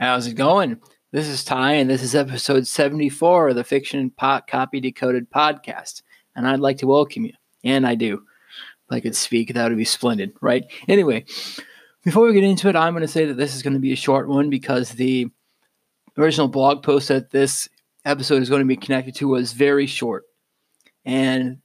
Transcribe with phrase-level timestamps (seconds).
[0.00, 0.80] How's it going?
[1.12, 6.00] This is Ty, and this is episode 74 of the Fiction and Copy Decoded podcast.
[6.34, 7.34] And I'd like to welcome you.
[7.64, 8.14] And I do.
[8.14, 10.64] If I could speak, that would be splendid, right?
[10.88, 11.26] Anyway,
[12.02, 13.92] before we get into it, I'm going to say that this is going to be
[13.92, 15.28] a short one because the
[16.16, 17.68] original blog post that this
[18.06, 20.24] episode is going to be connected to was very short.
[21.04, 21.58] And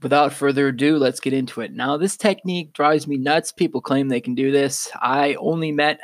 [0.00, 1.74] without further ado, let's get into it.
[1.74, 3.52] Now, this technique drives me nuts.
[3.52, 4.90] People claim they can do this.
[4.94, 6.00] I only met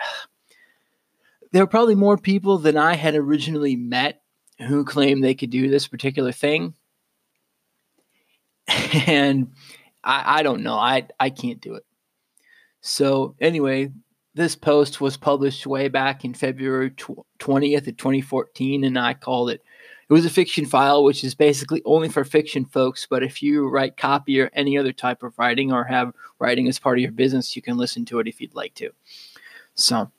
[1.54, 4.22] there were probably more people than I had originally met
[4.66, 6.74] who claimed they could do this particular thing.
[9.06, 9.52] And
[10.02, 10.74] I, I don't know.
[10.74, 11.84] I, I can't do it.
[12.80, 13.92] So, anyway,
[14.34, 19.62] this post was published way back in February 20th of 2014, and I called it.
[20.08, 23.06] It was a fiction file, which is basically only for fiction folks.
[23.08, 26.80] But if you write copy or any other type of writing or have writing as
[26.80, 28.90] part of your business, you can listen to it if you'd like to.
[29.74, 30.10] So,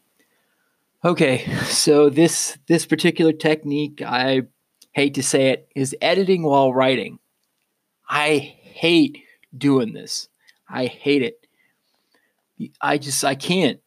[1.05, 4.42] Okay, so this this particular technique, I
[4.94, 7.20] hate to say it, is editing while writing.
[8.09, 9.20] I hate
[9.56, 10.30] doing this.
[10.67, 12.72] I hate it.
[12.81, 13.80] I just I can't.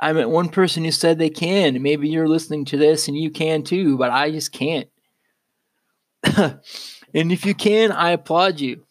[0.00, 1.80] I met one person who said they can.
[1.80, 4.88] Maybe you're listening to this and you can too, but I just can't.
[6.24, 6.60] and
[7.14, 8.84] if you can, I applaud you.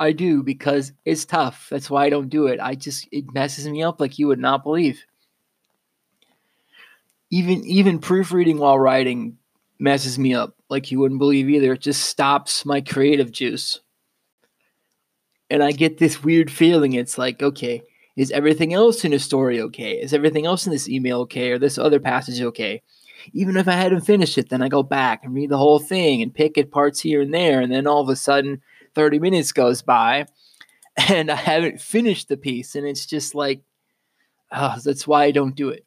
[0.00, 1.68] I do because it's tough.
[1.70, 2.58] That's why I don't do it.
[2.58, 5.04] I just it messes me up like you would not believe
[7.30, 9.38] even even proofreading while writing
[9.78, 11.74] messes me up like you wouldn't believe either.
[11.74, 13.80] It just stops my creative juice.
[15.50, 16.92] And I get this weird feeling.
[16.92, 17.82] It's like, okay,
[18.16, 19.92] is everything else in a story okay?
[19.92, 21.52] Is everything else in this email okay?
[21.52, 22.82] Or this other passage okay?
[23.32, 26.22] Even if I hadn't finished it, then I go back and read the whole thing
[26.22, 27.60] and pick at parts here and there.
[27.60, 28.62] And then all of a sudden,
[28.94, 30.26] 30 minutes goes by
[31.08, 32.74] and I haven't finished the piece.
[32.74, 33.62] And it's just like,
[34.52, 35.86] oh, that's why I don't do it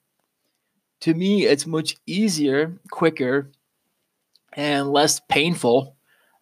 [1.01, 3.51] to me, it's much easier, quicker,
[4.53, 5.95] and less painful,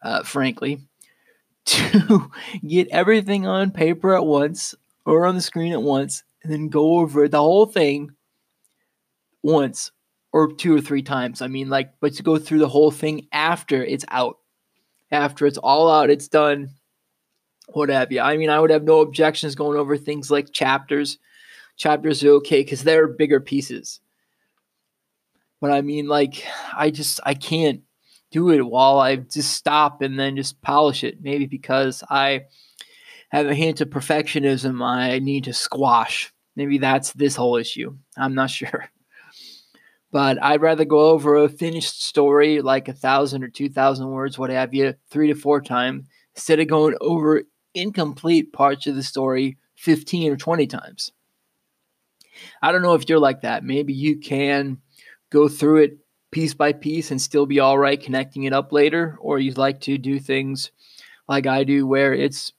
[0.03, 0.81] uh, frankly,
[1.65, 2.31] to
[2.67, 4.75] get everything on paper at once
[5.05, 8.11] or on the screen at once and then go over the whole thing
[9.43, 9.91] once
[10.31, 11.41] or two or three times.
[11.41, 14.37] I mean, like, but to go through the whole thing after it's out,
[15.11, 16.71] after it's all out, it's done,
[17.67, 18.19] what have you.
[18.19, 21.17] I mean, I would have no objections going over things like chapters.
[21.77, 24.01] Chapters are okay because they're bigger pieces.
[25.61, 26.43] But I mean, like,
[26.75, 27.81] I just I can't
[28.31, 31.21] do it while I just stop and then just polish it.
[31.21, 32.45] Maybe because I
[33.29, 36.33] have a hint of perfectionism I need to squash.
[36.55, 37.97] Maybe that's this whole issue.
[38.17, 38.89] I'm not sure.
[40.11, 44.39] But I'd rather go over a finished story, like a thousand or two thousand words,
[44.39, 47.43] what have you, three to four times, instead of going over
[47.75, 51.11] incomplete parts of the story 15 or 20 times.
[52.61, 53.63] I don't know if you're like that.
[53.63, 54.79] Maybe you can
[55.29, 55.97] go through it
[56.31, 59.81] piece by piece and still be all right connecting it up later, or you'd like
[59.81, 60.71] to do things
[61.27, 62.53] like I do where it's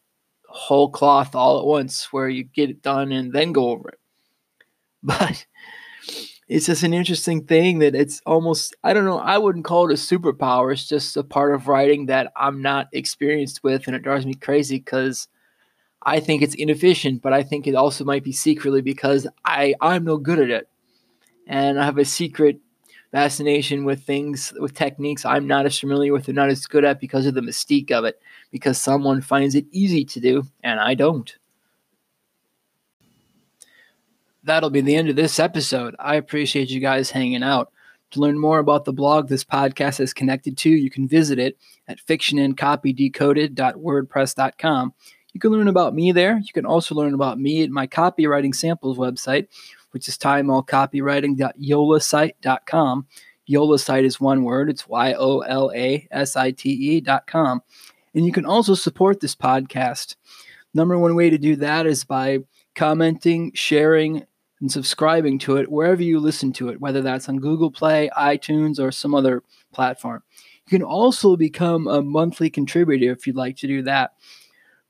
[0.49, 3.99] whole cloth all at once, where you get it done and then go over it.
[5.03, 5.47] But
[6.47, 9.95] it's just an interesting thing that it's almost, I don't know, I wouldn't call it
[9.95, 10.73] a superpower.
[10.73, 14.35] It's just a part of writing that I'm not experienced with, and it drives me
[14.35, 15.29] crazy because.
[16.03, 20.05] I think it's inefficient, but I think it also might be secretly because I I'm
[20.05, 20.67] no good at it
[21.47, 22.61] and I have a secret
[23.13, 27.01] fascination with things with techniques I'm not as familiar with or not as good at
[27.01, 28.21] because of the mystique of it,
[28.51, 31.37] because someone finds it easy to do and I don't.
[34.43, 35.95] That'll be the end of this episode.
[35.99, 37.71] I appreciate you guys hanging out.
[38.13, 41.57] To learn more about the blog this podcast is connected to, you can visit it
[41.87, 44.95] at fictionandcopydecoded.wordpress.com.
[45.33, 46.39] You can learn about me there.
[46.39, 49.47] You can also learn about me at my copywriting samples website,
[49.91, 53.07] which is timeallcopywriting.yolasite.com.
[53.51, 54.71] Yolasite is one word.
[54.71, 57.63] It's Y O L A S I T E.com.
[58.15, 60.17] And you can also support this podcast.
[60.73, 62.39] Number one way to do that is by
[62.77, 64.25] commenting, sharing,
[64.61, 68.79] and subscribing to it wherever you listen to it, whether that's on Google Play, iTunes,
[68.79, 69.43] or some other
[69.73, 70.23] platform.
[70.67, 74.13] You can also become a monthly contributor if you'd like to do that.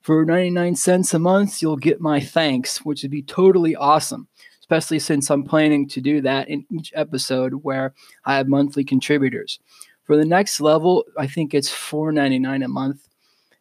[0.01, 4.27] For 99 cents a month, you'll get my thanks, which would be totally awesome
[4.71, 9.59] especially since I'm planning to do that in each episode where I have monthly contributors.
[10.05, 13.09] For the next level, I think it's $4.99 a month.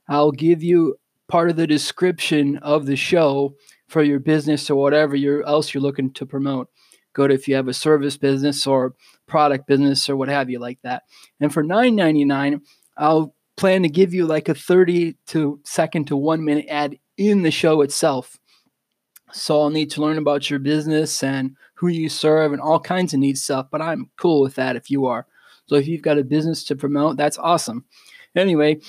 [0.06, 3.56] I'll give you part of the description of the show
[3.88, 6.68] for your business or whatever you're, else you're looking to promote.
[7.12, 8.94] Go to if you have a service business or
[9.26, 11.02] product business or what have you like that.
[11.40, 12.60] And for $9.99,
[12.96, 17.42] I'll plan to give you like a 30 to second to one minute ad in
[17.42, 18.39] the show itself
[19.32, 23.14] So I'll need to learn about your business and who you serve and all kinds
[23.14, 25.26] of neat stuff, but I'm cool with that if you are.
[25.66, 27.84] So if you've got a business to promote, that's awesome.
[28.34, 28.80] Anyway,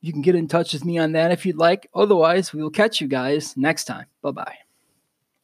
[0.00, 1.88] you can get in touch with me on that if you'd like.
[1.94, 4.06] Otherwise, we will catch you guys next time.
[4.22, 4.65] Bye bye.